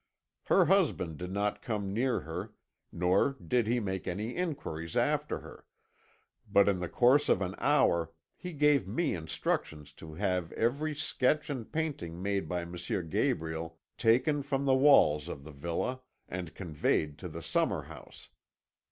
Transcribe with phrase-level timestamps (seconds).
[0.45, 2.55] Her husband did not come near her,
[2.91, 5.67] nor did he make any inquiries after her,
[6.51, 11.51] but in the course of an hour he gave me instructions to have every sketch
[11.51, 12.75] and painting made by M.
[13.09, 18.29] Gabriel taken from the walls of the villa, and conveyed to the summer house.